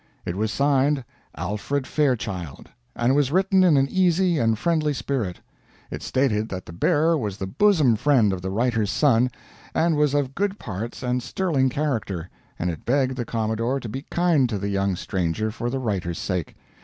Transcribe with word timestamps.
It 0.25 0.35
was 0.35 0.51
signed 0.51 1.03
Alfred 1.37 1.85
Fairchild, 1.85 2.69
and 2.95 3.13
was 3.15 3.31
written 3.31 3.63
in 3.63 3.77
an 3.77 3.87
easy 3.87 4.39
and 4.39 4.57
friendly 4.57 4.93
spirit. 4.95 5.41
It 5.91 6.01
stated 6.01 6.49
that 6.49 6.65
the 6.65 6.73
bearer 6.73 7.15
was 7.19 7.37
the 7.37 7.45
bosom 7.45 7.95
friend 7.95 8.33
of 8.33 8.41
the 8.41 8.49
writer's 8.49 8.89
son, 8.89 9.29
and 9.75 9.95
was 9.95 10.15
of 10.15 10.33
good 10.33 10.57
parts 10.57 11.03
and 11.03 11.21
sterling 11.21 11.69
character, 11.69 12.31
and 12.57 12.71
it 12.71 12.83
begged 12.83 13.15
the 13.15 13.25
Commodore 13.25 13.79
to 13.79 13.89
be 13.89 14.01
kind 14.09 14.49
to 14.49 14.57
the 14.57 14.69
young 14.69 14.95
stranger 14.95 15.51
for 15.51 15.69
the 15.69 15.77
writer's 15.77 16.17
sake. 16.17 16.55